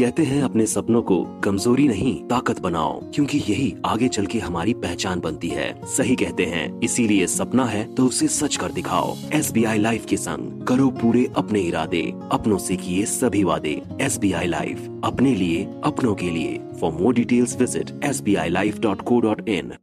[0.00, 4.73] कहते हैं अपने सपनों को कमजोरी नहीं ताकत बनाओ क्योंकि यही आगे चल के हमारी
[4.75, 9.51] पहचान बनती है सही कहते हैं इसीलिए सपना है तो उसे सच कर दिखाओ एस
[9.51, 14.17] बी आई लाइफ के संग करो पूरे अपने इरादे अपनों से किए सभी वादे एस
[14.17, 18.49] बी आई लाइफ अपने लिए अपनों के लिए for more details visit S B I
[18.51, 19.73] life dot co dot in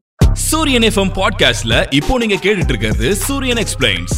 [0.42, 4.16] Suryan FM பாட்காஸ்ட்ல இப்போ நீங்க கேட்டுட்டு இருக்கிறது சூரியன் எக்ஸ்பிளைன்ஸ்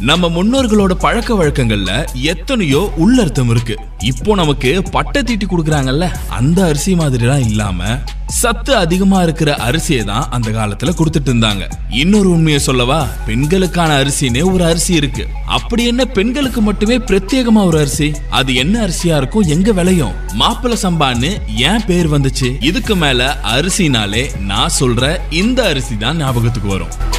[0.00, 3.76] நம்ம முன்னோர்களோட பழக்க வழக்கங்கள்ல எத்தனையோ உள்ளர்த்தம் இருக்கு.
[4.00, 10.50] இப்போ நமக்கு பட்டை தீட்டி கொடுக்குறாங்கல்ல அந்த அரிசி மாதிரிலாம் இல்லாம சத்து அதிகமா இருக்கிற அரிசியை தான் அந்த
[10.50, 11.68] காலத்துல கொடுத்துட்டு இருந்தாங்க.
[11.90, 15.26] இன்னொரு உண்மையை சொல்லவா பெண்களுக்கான அரிசினே ஒரு அரிசி இருக்கு.
[15.44, 18.12] அப்படி என்ன பெண்களுக்கு மட்டுமே பிரத்யேகமா ஒரு அரிசி?
[18.30, 19.46] அது என்ன அரிசியா இருக்கும்?
[19.46, 20.12] எங்க விளையும்?
[20.38, 22.62] மாப்பிள்ள சம்பான்னு ஏன் பேர் வந்துச்சு?
[22.62, 27.13] இதுக்கு மேல அரிசினாலே நான் சொல்ற இந்த அரிசி தான் ஞாபகத்துக்கு வரும்.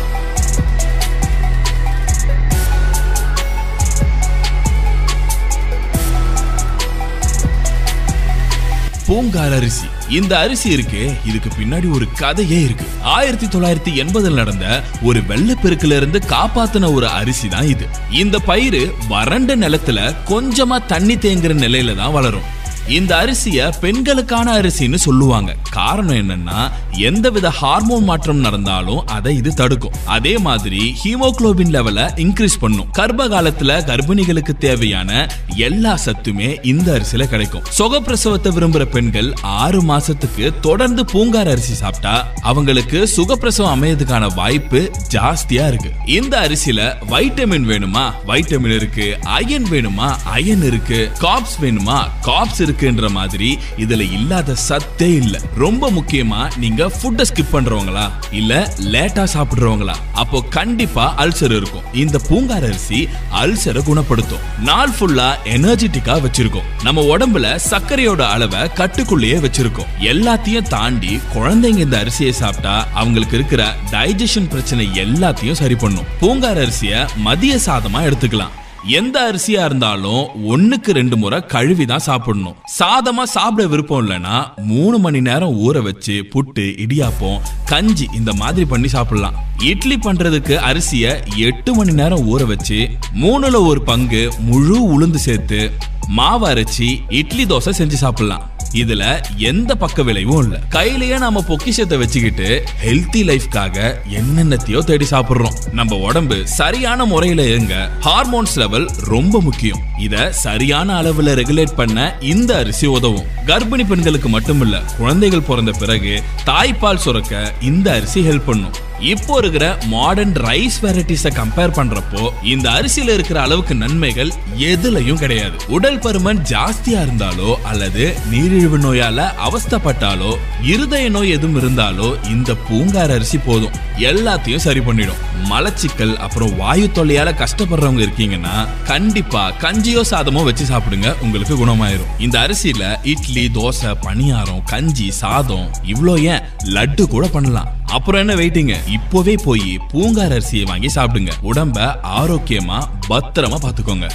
[9.07, 9.85] பூங்கால் அரிசி.
[10.09, 12.85] இந்த அரிசி இருக்கு இதுக்கு பின்னாடி ஒரு கதையே இருக்கு.
[13.01, 17.87] ஆயிரத்தி தொள்ளாயிரத்தி எண்பதில் நடந்த ஒரு வெள்ளப்பெருக்குல இருந்து காப்பாத்தின ஒரு அரிசி தான் இது.
[18.09, 22.54] இந்த பயிர் வறண்ட நிலத்துல கொஞ்சமா தண்ணி தேங்குற நிலையில தான் வளரும்.
[22.87, 25.55] இந்த அரிசிய பெண்களுக்கான அரிசின்னு சொல்லுவாங்க.
[25.71, 29.93] காரணம் என்னன்னா எந்தவித ஹார்மோன் மாற்றம் நடந்தாலும் அதை இது தடுக்கும்.
[30.05, 32.87] அதே மாதிரி ஹீமோகுளோபின் லெவலை இன்க்ரீஸ் பண்ணும்.
[32.91, 37.63] கர்ப்ப காலத்துல கர்ப்பிணிகளுக்கு தேவையான எல்லா சத்துமே இந்த அரிசியில கிடைக்கும்.
[37.77, 45.91] சுகப்பிரசவத்தை விரும்புற பெண்கள் ஆறு மாசத்துக்கு தொடர்ந்து பூங்கார் அரிசி சாப்பிட்டா அவங்களுக்கு சுகப்பிரசவம் அமையதுக்கான வாய்ப்பு ஜாஸ்தியா இருக்கு.
[46.05, 48.11] இந்த அரிசியில வைட்டமின் வேணுமா?
[48.27, 50.15] வைட்டமின் இருக்கு அயன் வேணுமா?
[50.23, 52.09] அயன் இருக்கு காப்ஸ் வேணுமா?
[52.21, 55.39] காப்ஸ் இருக்குன்ற மாதிரி இதுல இல்லாத சத்தே இல்ல.
[55.55, 58.11] ரொம்ப முக்கியமா நீங்க ஃபுட்டை ஸ்கிப் பண்றவங்களா?
[58.31, 59.95] இல்ல லேட்டா சாப்பிடுறவங்களா?
[60.13, 61.93] அப்போ கண்டிப்பா அல்சர் இருக்கும்.
[61.93, 63.07] இந்த பூங்கார் அரிசி
[63.41, 64.39] அல்சரை குணப்படுத்தும்.
[64.63, 66.67] நாள் ஃபுல்லா எனர்ஜெட்டிக்கா வச்சிருக்கும்.
[66.83, 69.91] நம்ம உடம்புல சர்க்கரையோட அளவை கட்டுக்குள்ளேயே வச்சிருக்கும்.
[69.99, 76.03] எல்லாத்தையும் தாண்டி குழந்தைங்க இந்த அரிசியை சாப்பிட்டா அவங்களுக்கு இருக்கிற டைஜஷன் பிரச்சனை எல்லாத்தையும் சரி பண்ணும்.
[76.21, 78.63] பூங்கார் அரிசியை மதிய சாதமா எடுத்துக்கலாம்.
[78.87, 82.55] எந்த அரிசியா இருந்தாலும் ஒண்ணுக்கு ரெண்டு முறை கழுவி தான் சாப்பிடணும்.
[82.79, 88.87] சாதமா சாப்பிட விருப்பம் இல்லைன்னா மூணு மணி நேரம் ஊற வச்சு புட்டு இடியாப்பம் கஞ்சி இந்த மாதிரி பண்ணி
[88.87, 89.33] சாப்பிடலாம்.
[89.63, 92.89] இட்லி பண்றதுக்கு அரிசிய எட்டு மணி நேரம் ஊற வச்சு
[93.21, 95.71] மூணுல ஒரு பங்கு முழு உளுந்து சேர்த்து
[96.07, 98.53] மாவு அரைச்சி இட்லி தோசை செஞ்சு சாப்பிடலாம்.
[98.73, 100.59] இதுல எந்த பக்க விளைவும் இல்ல.
[100.69, 105.71] கையிலேயே நாம பொக்கிஷத்தை வச்சுக்கிட்டு ஹெல்த்தி லைஃப்காக என்னென்னத்தையோ தேடி சாப்பிடுறோம்.
[105.71, 109.79] நம்ம உடம்பு சரியான முறையில இயங்க ஹார்மோன்ஸ் லெவல் ரொம்ப முக்கியம்.
[109.99, 113.25] இத சரியான அளவுல ரெகுலேட் பண்ண இந்த அரிசி உதவும்.
[113.45, 118.84] கர்ப்பிணி பெண்களுக்கு மட்டுமில்ல குழந்தைகள் பிறந்த பிறகு தாய்ப்பால் சுரக்க இந்த அரிசி ஹெல்ப் பண்ணும்.
[118.99, 125.53] இப்போ இருக்கிற மாடர்ன் ரைஸ் வெரைட்டிஸ கம்பேர் பண்றப்போ இந்த அரிசியில இருக்கிற அளவுக்கு நன்மைகள் எதுலயும் கிடையாது.
[125.67, 133.37] உடல் பருமன் ஜாஸ்தியா இருந்தாலோ அல்லது நீரிழிவு நோயால அவஸ்தப்பட்டாலோ இருதய நோய் எதுவும் இருந்தாலோ இந்த பூங்கார் அரிசி
[133.37, 133.71] போதும்.
[133.97, 135.15] எல்லாத்தையும் சரி பண்ணிடும்.
[135.49, 141.15] மலச்சிக்கல் அப்புறம் வாயு தொல்லையால கஷ்டப்படுறவங்க இருக்கீங்கன்னா கண்டிப்பா கஞ்சியோ சாதமோ வச்சு சாப்பிடுங்க.
[141.21, 142.19] உங்களுக்கு குணமாயிரும்.
[142.19, 146.39] இந்த அரிசியில இட்லி தோசை பணியாரம் கஞ்சி சாதம் இவ்வளோ ஏன்?
[146.63, 147.83] லட்டு கூட பண்ணலாம்.
[147.95, 151.31] அப்புறம் என்ன வெயிட்டிங்க இப்போவே போய் பூங்கார் அரிசியை வாங்கி சாப்பிடுங்க.
[151.43, 154.09] உடம்ப ஆரோக்கியமா பத்திரமா பாத்துக்கோங்க.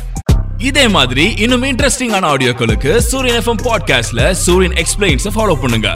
[0.59, 5.95] இதே மாதிரி இன்னும் இன்ட்ரெஸ்டிங்கான ஆடியோக்களுக்கு சூரியன் எஃப்எம் பாட்காஸ்ட்ல சூரியன் எக்ஸ்பிளைன்ஸ் ஃபாலோ பண்ணுங்க.